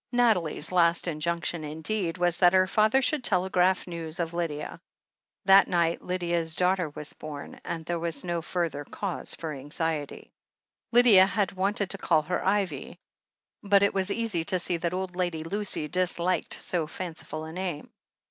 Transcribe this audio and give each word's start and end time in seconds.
Nathalie's 0.11 0.71
last 0.71 1.07
injunction, 1.07 1.63
indeed, 1.63 2.17
was 2.17 2.37
that 2.37 2.53
her 2.53 2.65
father 2.65 3.03
should 3.03 3.23
telegraph 3.23 3.85
news 3.85 4.19
of 4.19 4.33
Lydia. 4.33 4.81
That 5.45 5.67
night 5.67 6.01
Lydia's 6.01 6.55
daughter 6.55 6.89
was 6.89 7.13
bom, 7.13 7.57
and 7.63 7.85
there 7.85 7.99
was 7.99 8.23
no 8.23 8.41
further 8.41 8.83
cause 8.83 9.35
for 9.35 9.53
anxiety. 9.53 10.31
Lydia 10.91 11.27
had 11.27 11.51
wanted 11.51 11.91
to 11.91 11.99
call 11.99 12.23
her 12.23 12.43
Ivy, 12.43 12.97
but 13.61 13.83
it 13.83 13.93
was 13.93 14.09
easy 14.09 14.43
to 14.45 14.57
see 14.57 14.77
that 14.77 14.95
old 14.95 15.15
Lady 15.15 15.43
Lucy 15.43 15.87
disliked 15.87 16.55
so 16.55 16.87
fanciful 16.87 17.43
a 17.43 17.51
name. 17.53 17.91